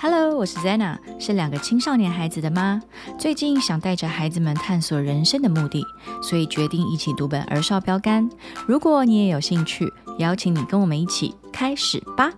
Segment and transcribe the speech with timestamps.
[0.00, 2.80] Hello，我是 Zena，是两个青少年孩子的妈。
[3.18, 5.84] 最近想带着孩子们探索人生的目的，
[6.22, 8.30] 所以决定一起读本儿少标杆。
[8.64, 12.32] 如果你也有兴趣，邀请你跟我们一起开始吧。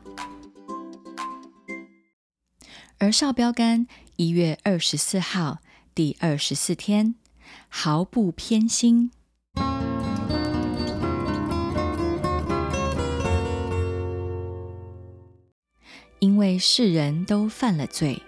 [2.98, 3.86] 儿少标杆
[4.16, 5.58] 一月二十四号
[5.94, 7.14] 第二十四天，
[7.68, 9.10] 毫不偏心。
[16.20, 18.22] 因为世人都犯了罪，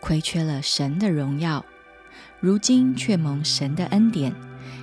[0.00, 1.64] 亏缺了神的荣耀，
[2.40, 4.34] 如今却蒙神的恩典，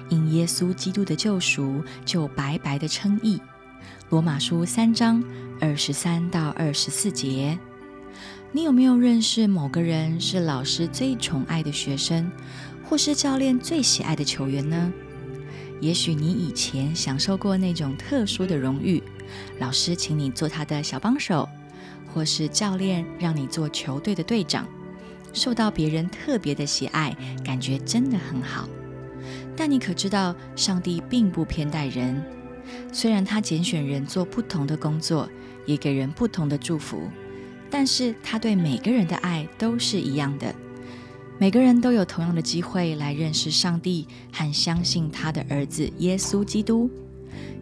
[0.10, 3.40] 因耶稣基督的救赎，就白白的称义。
[4.10, 5.24] 罗马书三章
[5.62, 7.58] 二十三到二十四节。
[8.52, 12.32] 你有没有认识某个人是老师最宠爱的学生，
[12.84, 14.92] 或是教练最喜爱的球员呢？
[15.82, 19.04] 也许你以前享受过那种特殊的荣誉，
[19.60, 21.48] 老师请你做他的小帮手。
[22.16, 24.66] 或是教练让你做球队的队长，
[25.34, 28.70] 受到别人特别的喜爱，感觉真的很好。
[29.54, 32.24] 但你可知道，上帝并不偏待人。
[32.94, 35.30] 虽然他拣选人做不同的工作，
[35.66, 37.10] 也给人不同的祝福，
[37.70, 40.56] 但是他对每个人的爱都是一样的。
[41.38, 46.90] 每个人都有同样的机会来认识上帝和相信他的儿子耶稣基督。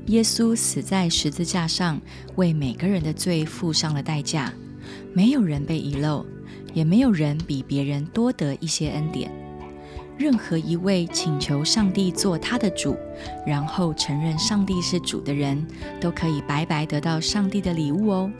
[0.07, 1.99] 耶稣死在十字架上，
[2.35, 4.53] 为每个人的罪付上了代价。
[5.13, 6.25] 没有人被遗漏，
[6.73, 9.31] 也没有人比别人多得一些恩典。
[10.17, 12.97] 任何一位请求上帝做他的主，
[13.47, 15.65] 然后承认上帝是主的人，
[16.01, 18.31] 都可以白白得到上帝的礼物哦。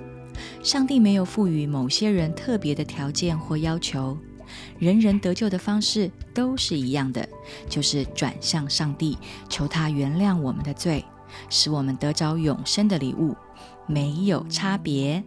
[0.62, 4.18] 上帝没有赋予某些人特别的条件或要求，
[4.80, 7.28] 人人得救的方式都是一样的，
[7.70, 11.04] 就是转向上帝，求他原谅我们的罪。
[11.50, 13.36] 使我们得着永生的礼物，
[13.88, 15.24] 没有差别。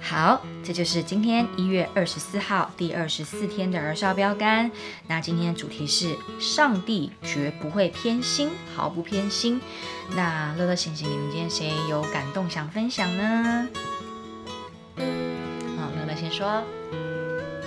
[0.00, 4.70] 好，这就是今天一月二十四号第二十四天的儿少标杆。
[5.06, 9.60] 那今天的主题是上帝绝不会偏心，毫不偏心。
[10.16, 13.68] 那乐乐、星星，你们今天谁有感动想分享呢？
[14.96, 16.64] 好，乐乐先说。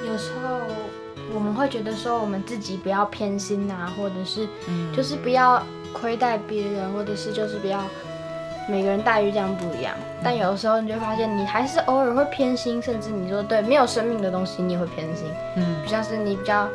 [0.05, 1.00] 有时候。
[1.33, 4.47] 我们会觉得说，我们自己不要偏心啊，或者是，
[4.95, 5.61] 就是不要
[5.93, 7.83] 亏待别人，或者是就是不要
[8.69, 9.93] 每个人待遇这样不一样。
[10.23, 15.25] 但有的时候你就发现，你还是偶尔会偏心，甚至你说对没有生命的东西你也会偏心。
[15.55, 16.67] 嗯，比像是你比较，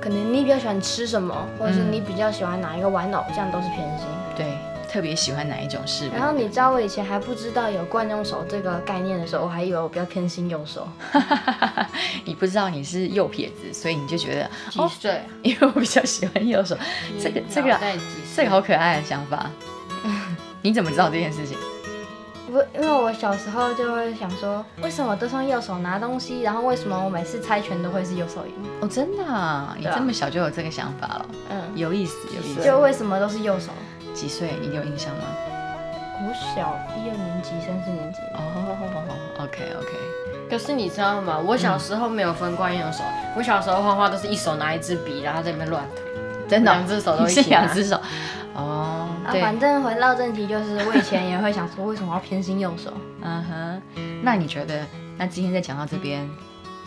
[0.00, 4.06] 可能你比较喜欢吃什么，或者是你比较喜欢哪一个玩偶，这样都是偏心。
[4.36, 4.46] 对。
[4.96, 10.88] 特别喜欢哪一种事然后你知道我以前还不知道有惯用手这个概念的时候，我还以为我比较偏心右手。
[12.24, 15.20] 你不知道你是右撇子，所以你就觉得几岁？
[15.44, 16.74] 因为我比较喜欢右手。
[17.22, 17.78] 这个这个
[18.34, 19.50] 这个好可爱的想法。
[20.64, 21.58] 你怎么知道这件事情？
[22.50, 26.40] 不，因为我小时候就会想说，为什么都用右手拿东西？
[26.40, 28.54] 然后为什么我每次猜拳都会是右手赢？
[28.80, 29.76] 哦，真的？
[29.78, 31.26] 你这么小就有这个想法了？
[31.50, 32.64] 嗯，有意思，有意思。
[32.64, 33.72] 就为什么都是右手？
[34.16, 34.54] 几岁？
[34.62, 35.24] 你有印象吗？
[36.18, 38.18] 我小一二年级、三四年级。
[38.32, 38.40] 哦
[39.38, 40.48] ，OK OK。
[40.48, 41.38] 可是你知道吗？
[41.38, 43.04] 我小时候没有分惯用手，
[43.36, 46.00] 我小时候画画都是一手拿一支笔，然后在那边乱涂。
[46.48, 47.50] 真的，两只手都一起。
[47.50, 48.00] 两只手。
[48.54, 49.06] 哦。
[49.26, 52.90] 啊，反正回到正题，就是我以前也会想说，为什么要偏心右手？
[53.20, 53.82] 嗯哼。
[54.22, 54.86] 那你觉得？
[55.18, 56.26] 那今天再讲到这边，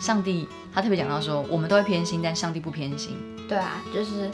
[0.00, 3.16] 上帝他特别讲到说，我们都会偏心，但上帝不偏心。
[3.48, 4.28] 对啊，就是。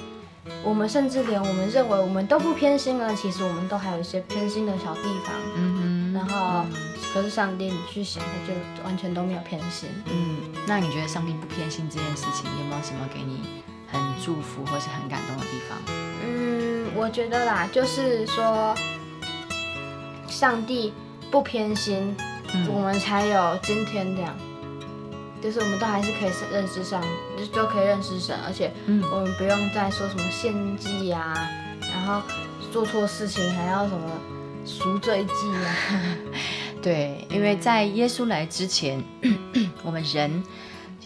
[0.65, 5.35] 我们甚至连我们认为我们都不偏心呢，其实我们都还有一些偏心的小地方。
[5.55, 5.97] 嗯哼。
[6.13, 6.65] 然后，
[7.13, 8.55] 可是上帝，你去想，就
[8.85, 9.89] 完全都没有偏心。
[10.07, 10.39] 嗯。
[10.67, 15.79] 那你觉得上帝不偏心这件事情，有没有什么给你很祝福或是很感动的地方？
[16.25, 18.75] 嗯，我觉得啦，就是说，
[20.27, 20.93] 上帝
[21.31, 22.17] 不偏心，
[22.73, 24.35] 我们才有今天这样。
[25.47, 27.01] 就是我们都还是可以认识上，
[27.39, 28.73] 就都可以认识神，而且
[29.13, 31.49] 我们不用再说什么献祭呀，
[31.81, 32.21] 然后
[32.73, 34.11] 做错事情还要什么
[34.65, 35.77] 赎罪祭啊。
[36.83, 39.01] 对，因为在耶稣来之前，
[39.85, 40.43] 我们人。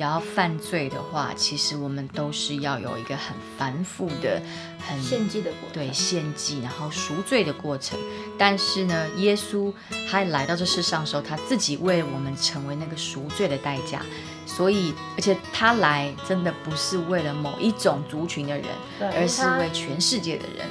[0.00, 4.40] 只要犯罪的话，其实我们都是要有一个很繁复的、
[4.78, 7.98] 很献祭的过程，对，献祭，然后赎罪的过程。
[8.38, 9.70] 但是呢，耶稣
[10.08, 14.00] 他来到这世上的时候，他自己为我们成为那个赎罪的代价。
[14.46, 18.64] 所以，而且他来真的不是为了某一种族群的人，
[19.00, 20.66] 而是为全世界的人。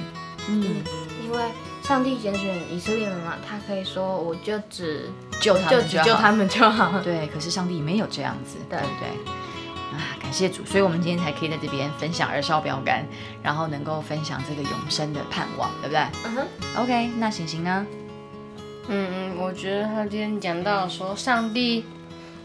[0.48, 0.82] 嗯，
[1.24, 1.40] 因为。
[1.90, 5.10] 上帝拣选以色列人嘛，他可以说我就只
[5.40, 7.00] 救他们，就只救他们就好。
[7.00, 9.08] 对，可是上帝没有这样子，对不对？
[9.98, 13.04] 啊，感谢主，所以我们今天才可以在这边分享儿少标杆，
[13.42, 16.00] 然后能够分享这个永生的盼望，对不对？
[16.26, 16.82] 嗯哼。
[16.84, 17.84] OK，那行行呢？
[18.86, 21.84] 嗯嗯，我觉得他今天讲到说，上帝，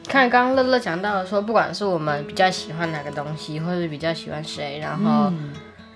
[0.08, 5.32] 看刚刚乐乐讲到的说，不管是我们比较喜欢哪个东西，或者比较喜欢谁，然后，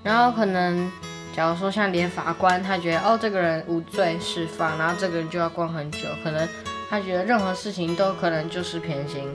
[0.03, 0.91] 然后可能，
[1.35, 6.47] 假如说像连法官，他觉得哦这个人无罪释放，然后这个人就要关很久，可能
[6.89, 9.27] 他觉得任何事情都可能就是偏心。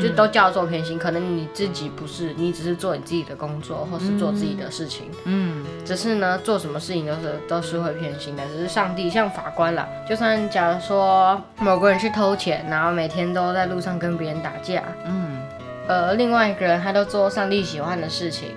[0.00, 8.42] 就都叫做偏心，可能你自己不是，你只是做你自己的工作，或是做自己的事情，嗯，只是呢，做什么事情都是都是会偏心的。
[8.46, 15.38] 只是上帝像法官啦，就算假如说某个人去偷钱，然后每天都在路上跟别人打架，嗯，
[15.86, 18.50] 呃，另外一个人他都做上帝喜欢的事情，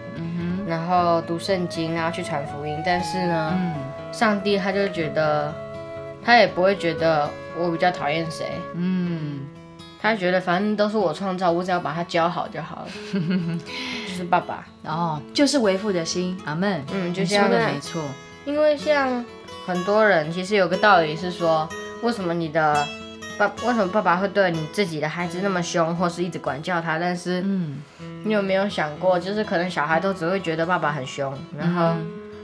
[0.72, 3.54] 然后读圣经，然后去传福音，但是呢，
[4.14, 5.54] 上帝他就觉得，
[6.24, 7.30] 他也不会觉得
[7.60, 8.46] 我比较讨厌谁，
[8.76, 9.42] 嗯。
[10.02, 12.88] 他觉得反正都是我创造，我只要把他教好就好了。
[14.08, 16.84] 就是爸爸，哦，就是为父的心，阿门。
[16.92, 18.02] 嗯，就说的没错。
[18.44, 19.24] 因为像
[19.68, 21.70] 很多人，其实有个道理是说，
[22.02, 22.84] 为什么你的
[23.48, 26.98] 爸，为什么爸爸会对你自己的孩子那么凶，或是一直管教他？
[26.98, 27.82] 但是，嗯，
[28.24, 31.94] 你有没有想过，就是可能小孩都只会觉得爸爸很凶，然后，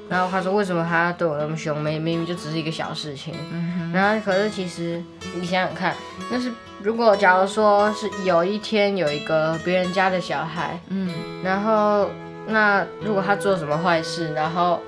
[0.10, 1.82] 然后他说为什么他对我那么凶？
[1.82, 3.34] 明明就只是一个小事情。
[3.52, 5.02] 嗯然后可是其实
[5.40, 5.94] 你想想看，
[6.32, 6.52] 那是。
[6.84, 11.12] 如果假如说是有一天有一个别人家的小孩，嗯，
[11.44, 12.08] 然后
[12.46, 14.80] 那如果他做什么坏事，然后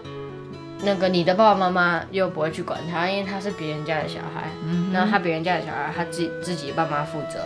[0.81, 7.40] 那个你的爸爸妈妈又不会去管他，因为他是别人家的小孩，嗯，然后他别人家的小孩他自己自己爸妈负责，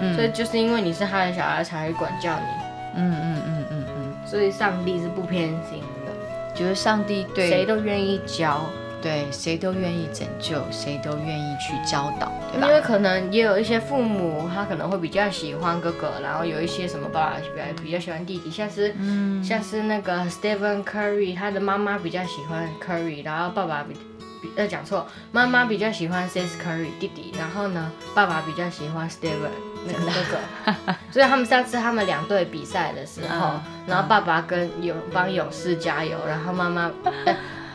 [0.00, 6.12] 嗯，所以就是因为你是他的小孩才会管教你，嗯嗯嗯嗯嗯，所以上帝是不偏心的，
[6.54, 8.60] 就是上帝对谁都愿意教。
[9.02, 12.66] 对，谁都愿意拯救，谁都愿意去教导，对吧？
[12.66, 18.92] 因为可能也有一些父母，他可能会比较喜欢哥哥，然后有一些什么爸爸比较比较喜欢弟弟，像是
[19.44, 23.94] 像是那个 Stephen Curry，他的妈妈比较喜欢 Curry，然后爸爸比
[24.42, 29.54] 比呃讲错，妈妈比较喜欢 Steph Curry 弟弟，然后呢，爸爸比较喜欢 Stephen
[29.86, 36.90] 那个哥哥，所以他们上次他们两队比赛的时候，然后爸爸跟勇帮勇士加油，然后妈妈。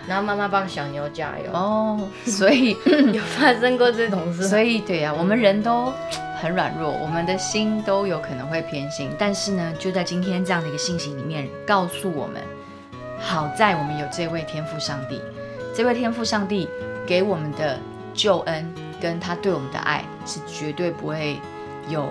[0.07, 2.75] 然后妈妈帮小牛加油哦，所以
[3.13, 4.47] 有发生过这种 事。
[4.47, 5.93] 所以对呀，我们人都
[6.41, 9.11] 很软弱，我们的心都有可能会偏心。
[9.19, 12.41] 但是呢，就在今天这样的一个信息里面，告诉我们，
[13.19, 15.21] 好在我们有这位天赋上帝，
[15.75, 16.67] 这位天赋上帝
[17.05, 17.77] 给我们的
[18.13, 21.39] 救恩跟他对我们的爱是绝对不会
[21.87, 22.09] 有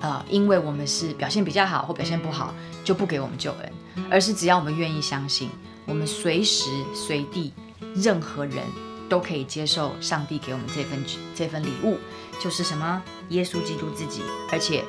[0.00, 2.54] 呃，因为我们是表现比较好或表现不好
[2.84, 5.50] 就不给我们救恩，而是只要我们愿意相信。
[5.90, 7.52] 我们随时随地，
[7.96, 8.64] 任何人
[9.08, 11.04] 都可以接受上帝给我们这份
[11.34, 11.98] 这份礼物，
[12.40, 13.02] 就是什么？
[13.30, 14.22] 耶稣基督自己，
[14.52, 14.84] 而且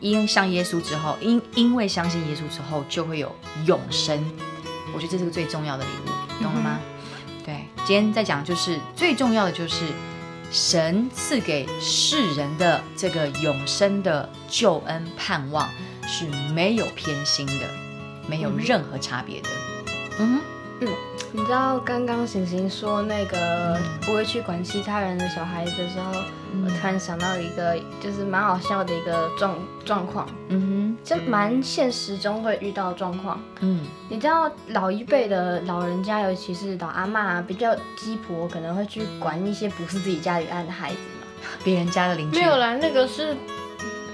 [0.00, 3.32] 因像耶稣之后，因因为相信耶稣之后，就会有
[3.64, 4.22] 永生。
[4.92, 6.80] 我觉得这是个最重要的礼物，懂了吗？
[7.44, 9.84] 对，今天在讲就是最重要的就是
[10.50, 15.70] 神赐给世人的这个永生的救恩盼望
[16.08, 17.68] 是没有偏心的，
[18.28, 19.48] 没有任何差别的。
[20.20, 20.40] 嗯
[20.82, 20.88] 嗯，
[21.32, 26.12] 你知道刚刚醒醒说那个不会去管其他人的小孩的时候，
[26.64, 30.26] 我突然想到一个就是蛮好笑的一个状状况。
[30.48, 33.38] 嗯哼，就蛮现实中会遇到状况。
[33.60, 41.26] 嗯，你知道老一辈的老人家，尤其是老阿妈比较鸡婆，可能会去管一些不是自己家里爱的孩子嘛，
[41.62, 42.38] 别人家的邻居。
[42.38, 43.36] 没有啦，那个是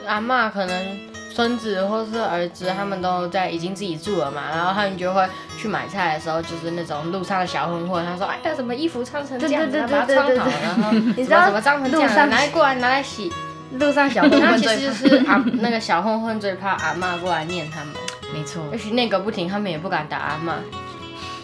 [0.07, 1.16] 阿妈可能。
[1.37, 5.28] 孙子或是儿子，他们都在已经自己住了嘛，然后他们就会
[5.59, 13.31] 去买菜的时候，就是那种路上的小混混，他说：“哎，呀，什么衣服穿成这样，把它穿好，然后 你知道怎么脏成这样，拿来过来拿来洗。”
[13.78, 17.93] 路上小混混其实是阿那个小混混最怕阿妈过来念他们，
[18.33, 18.62] 没错。
[18.73, 20.55] 也许那个不停，他们也不敢打阿妈。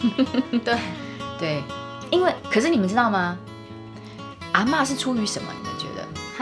[0.65, 0.75] 对
[1.39, 1.63] 对，
[2.11, 3.37] 因为可是你们知道吗？
[4.53, 5.49] 阿妈是出于什么？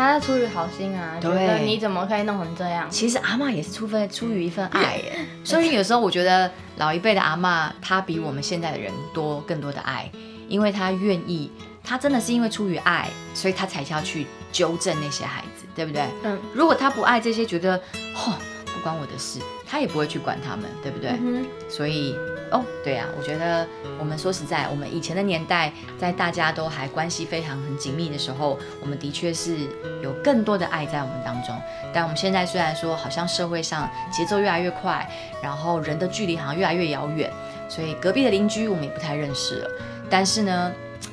[0.00, 2.88] 他出于好心啊，觉得你怎么可以弄成这样？
[2.90, 5.18] 其实阿妈也是出分出于一份爱耶。
[5.44, 10.10] 所以有时候我觉得老一辈的阿妈，她比我们现在的人多更多的爱，
[10.48, 11.50] 因为她愿意，
[11.84, 16.02] 她真的是因为出于爱，所以她才要去纠正那些孩子，对不对？
[16.22, 16.38] 嗯。
[16.54, 17.78] 如果她不爱这些，觉得
[18.16, 18.32] 嚯
[18.80, 21.10] 不关我的事，他也不会去管他们，对不对？
[21.10, 21.46] 嗯。
[21.68, 22.16] 所以。
[22.52, 23.64] 哦，对啊，我觉得
[23.96, 29.56] 我们说实在，我们以前的年代，在大家都还关系非常很紧密的时候，我们的确是
[30.02, 31.54] 有更多的爱在我们当中。
[31.94, 35.08] 但我们现在虽然说好像社会上节奏越来越快，
[35.40, 37.30] 然后人的距离好像越来越遥远，
[37.68, 39.70] 所以隔壁的邻居我们也不太认识了。
[40.10, 40.72] 但是呢，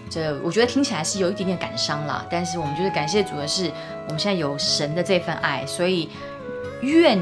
[0.10, 2.26] 这我觉得听起来是有一点点感伤啦。
[2.32, 3.72] 但是我们就是感谢主的是，
[4.08, 6.10] 我们现在有神的这份爱，所以
[6.82, 7.22] 愿。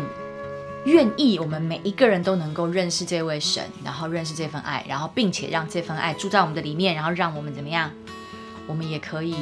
[0.85, 7.91] 愿意，我们每一个人都能够认识这位神，然后认识这份爱，然后并且让这份爱住在我们的里面，然后让我们怎么样？
[8.67, 9.35] 我们也可以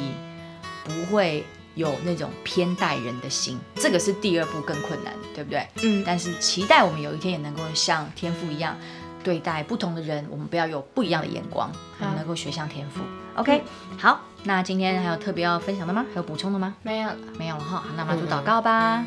[0.84, 5.66] 不会有那种偏待人的心，这个是第二步更困难，对不对？
[5.82, 8.76] 嗯，但是期待我们有一天也能够像天赋一样
[9.22, 11.70] 对待不同的人，我们不要有不一样的眼光，
[12.00, 13.00] 我们能够学像天赋。
[13.36, 13.62] OK，
[13.98, 16.06] 好，那今天还有特别要分享的吗？
[16.10, 16.74] 还有补充的吗？
[16.82, 17.16] 没有了。
[17.38, 19.04] 没有了哈，那么就祷告吧。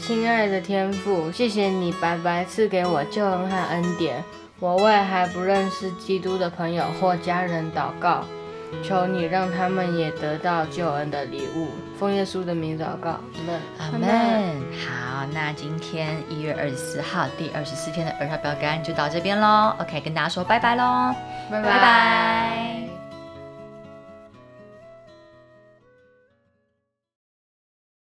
[0.00, 4.24] 亲爱的天父，谢谢你白白赐给我救恩和恩典。
[4.58, 8.24] 我为还不认识基督的朋友或家人祷告，
[8.82, 11.68] 求你让他们也得到救恩的礼物。
[11.98, 13.20] 奉耶稣的名祷告，
[13.78, 14.08] 阿门。
[14.72, 19.74] 好，那今天一月二十四号第二十四天的儿童标杆就到这边喽。
[19.78, 21.14] OK，跟大家说拜拜喽，
[21.50, 22.77] 拜拜拜。